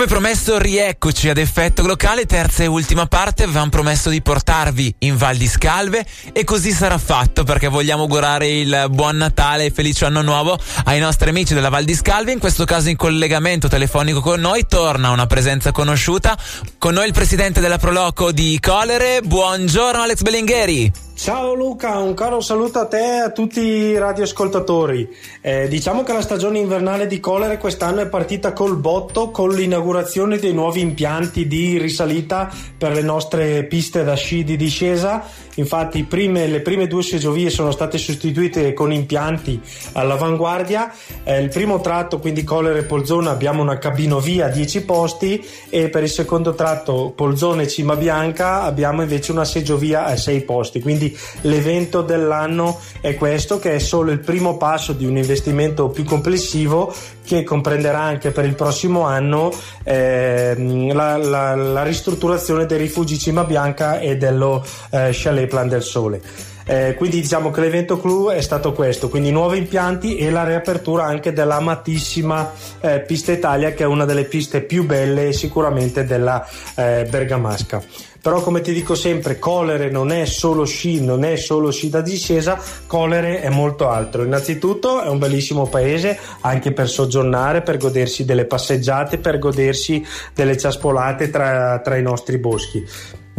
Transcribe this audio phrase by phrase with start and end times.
[0.00, 3.42] Come promesso, rieccoci ad effetto locale, terza e ultima parte.
[3.42, 8.48] Avevamo promesso di portarvi in Val di Scalve e così sarà fatto perché vogliamo augurare
[8.48, 12.32] il buon Natale e felice anno nuovo ai nostri amici della Val di Scalve.
[12.32, 16.34] In questo caso, in collegamento telefonico con noi, torna una presenza conosciuta.
[16.78, 19.20] Con noi il presidente della Proloco di Colere.
[19.20, 21.09] Buongiorno, Alex Bellingheri.
[21.22, 25.06] Ciao Luca, un caro saluto a te e a tutti i radioascoltatori.
[25.42, 30.38] Eh, diciamo che la stagione invernale di Colere quest'anno è partita col botto con l'inaugurazione
[30.38, 35.22] dei nuovi impianti di risalita per le nostre piste da sci di discesa.
[35.56, 39.60] Infatti prime, le prime due seggiovie sono state sostituite con impianti
[39.92, 40.90] all'avanguardia.
[41.22, 46.02] Eh, il primo tratto, quindi Colere Polzona, abbiamo una cabinovia a 10 posti e per
[46.02, 50.80] il secondo tratto Polzone Cima Bianca abbiamo invece una seggiovia a 6 posti.
[50.80, 51.09] Quindi
[51.42, 56.92] l'evento dell'anno è questo, che è solo il primo passo di un investimento più complessivo
[57.24, 59.52] che comprenderà anche per il prossimo anno
[59.84, 65.82] eh, la, la, la, ristrutturazione dei rifugi Cima Bianca e dello eh, Chalet Plan del
[65.82, 66.20] Sole.
[66.70, 71.02] Eh, quindi diciamo che l'evento clou è stato questo, quindi nuovi impianti e la riapertura
[71.02, 77.08] anche dell'amatissima eh, pista Italia che è una delle piste più belle sicuramente della eh,
[77.10, 77.82] Bergamasca.
[78.22, 82.02] Però come ti dico sempre Colere non è solo sci non è solo sci da
[82.02, 84.22] discesa Colere è molto altro.
[84.22, 90.56] Innanzitutto è un bellissimo paese anche per soggiornare per godersi delle passeggiate per godersi delle
[90.56, 92.86] ciaspolate tra, tra i nostri boschi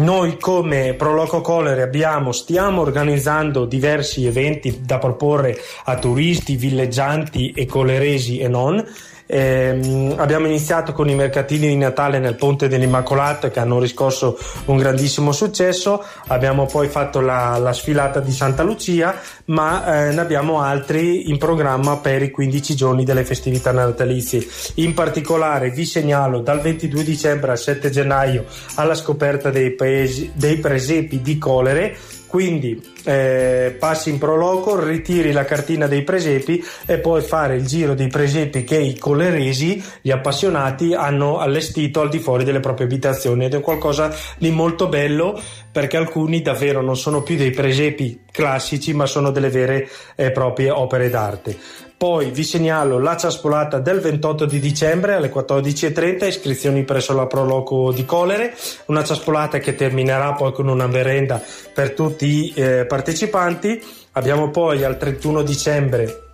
[0.00, 7.66] noi come Proloco Colere abbiamo, stiamo organizzando diversi eventi da proporre a turisti, villeggianti e
[7.66, 8.84] coleresi e non
[9.30, 14.36] eh, abbiamo iniziato con i mercatini di Natale nel Ponte dell'Immacolato che hanno riscosso
[14.66, 19.14] un grandissimo successo, abbiamo poi fatto la, la sfilata di Santa Lucia,
[19.46, 24.44] ma eh, ne abbiamo altri in programma per i 15 giorni delle festività natalizie.
[24.76, 30.56] In particolare vi segnalo dal 22 dicembre al 7 gennaio alla scoperta dei, paesi, dei
[30.56, 31.96] presepi di colere
[32.30, 37.94] quindi eh, passi in proloco, ritiri la cartina dei presepi e poi fare il giro
[37.94, 43.46] dei presepi che i coleresi, gli appassionati, hanno allestito al di fuori delle proprie abitazioni.
[43.46, 45.42] Ed è qualcosa di molto bello
[45.72, 50.70] perché alcuni davvero non sono più dei presepi classici ma sono delle vere e proprie
[50.70, 51.58] opere d'arte.
[51.94, 57.92] Poi vi segnalo la ciaspolata del 28 di dicembre alle 14.30, iscrizioni presso la Proloco
[57.92, 58.54] di Colere,
[58.86, 61.42] una ciaspolata che terminerà poi con una merenda
[61.74, 63.82] per tutti i eh, partecipanti.
[64.12, 66.29] Abbiamo poi al 31 dicembre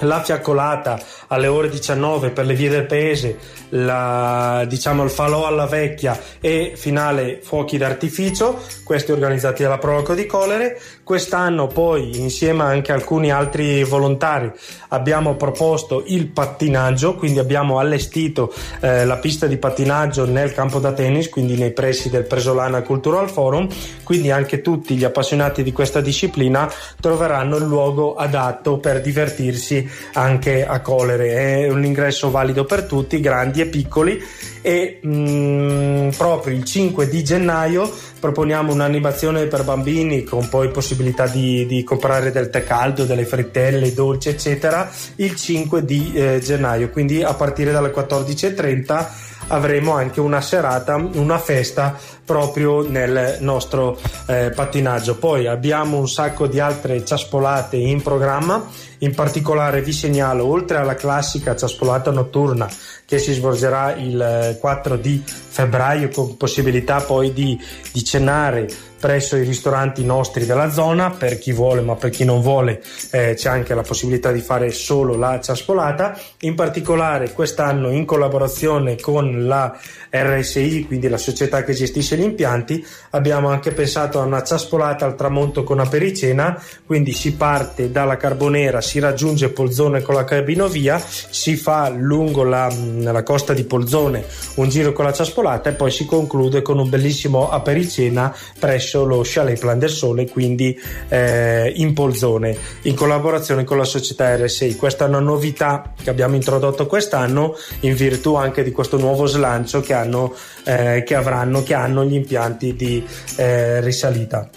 [0.00, 3.38] la fiaccolata alle ore 19 per le vie del paese,
[3.70, 10.26] la, diciamo il falò alla vecchia e finale fuochi d'artificio, questi organizzati dalla Proloco di
[10.26, 10.80] Colere.
[11.04, 14.50] Quest'anno poi insieme anche a alcuni altri volontari
[14.88, 20.92] abbiamo proposto il pattinaggio, quindi abbiamo allestito eh, la pista di pattinaggio nel campo da
[20.92, 23.68] tennis, quindi nei pressi del Presolana Cultural Forum,
[24.04, 30.66] quindi anche tutti gli appassionati di questa disciplina troveranno il luogo adatto per divertirsi anche
[30.66, 31.64] a Colere.
[31.64, 34.22] È un ingresso valido per tutti, grandi e piccoli
[34.62, 37.90] e mh, mm, proprio il 5 di gennaio
[38.20, 43.94] proponiamo un'animazione per bambini con poi possibilità di, di comprare del tè caldo, delle frittelle,
[43.94, 50.40] dolci eccetera il 5 di eh, gennaio quindi a partire dalle 14.30 avremo anche una
[50.40, 55.16] serata, una festa proprio nel nostro eh, pattinaggio.
[55.16, 58.64] Poi abbiamo un sacco di altre ciaspolate in programma,
[58.98, 62.68] in particolare vi segnalo oltre alla classica ciaspolata notturna
[63.04, 67.58] che si svolgerà il 4 eh, di febbraio con possibilità poi di,
[67.92, 68.68] di cenare
[69.00, 71.10] presso i ristoranti nostri della zona.
[71.10, 74.70] Per chi vuole ma per chi non vuole eh, c'è anche la possibilità di fare
[74.70, 76.18] solo la ciaspolata.
[76.40, 79.76] In particolare quest'anno in collaborazione con la
[80.10, 85.16] RSI quindi la società che gestisce gli impianti abbiamo anche pensato a una ciaspolata al
[85.16, 86.62] tramonto con apericena.
[86.84, 92.72] Quindi si parte dalla Carbonera si raggiunge Polzone con la cabinovia si fa lungo la,
[92.98, 94.24] la costa di Polzone
[94.56, 99.04] un giro con la ciaspolata e poi si conclude con un bellissimo apericena presso presso
[99.04, 100.76] lo Chalet Plan del Sole, quindi
[101.08, 104.74] eh, in Polzone, in collaborazione con la società RSI.
[104.74, 109.80] Questa è una novità che abbiamo introdotto quest'anno in virtù anche di questo nuovo slancio
[109.80, 110.34] che, hanno,
[110.64, 113.04] eh, che avranno, che hanno gli impianti di
[113.36, 114.50] eh, risalita.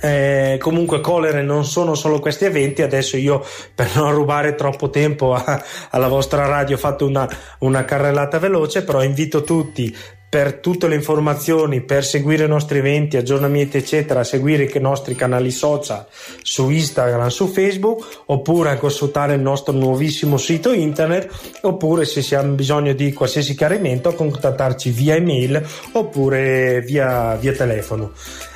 [0.00, 3.44] Eh, comunque colere non sono solo questi eventi adesso io
[3.74, 5.60] per non rubare troppo tempo a,
[5.90, 9.92] alla vostra radio ho fatto una, una carrellata veloce però invito tutti
[10.30, 15.50] per tutte le informazioni, per seguire i nostri eventi, aggiornamenti, eccetera, seguire i nostri canali
[15.50, 16.06] social
[16.42, 21.28] su Instagram, su Facebook, oppure consultare il nostro nuovissimo sito internet,
[21.62, 28.12] oppure se si ha bisogno di qualsiasi chiarimento, contattarci via email oppure via, via telefono.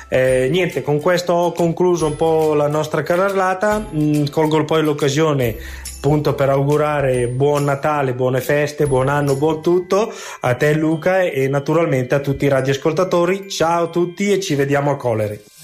[0.07, 3.85] Eh, niente, con questo ho concluso un po' la nostra carrellata.
[3.93, 5.57] Mm, colgo poi l'occasione
[6.05, 11.47] appunto per augurare buon Natale, buone feste, buon anno, buon tutto a te Luca e
[11.47, 13.49] naturalmente a tutti i radioascoltatori.
[13.49, 15.54] Ciao a tutti e ci vediamo a Colere.